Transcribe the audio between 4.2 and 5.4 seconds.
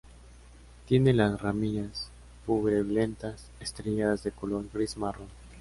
de color gris-marrón.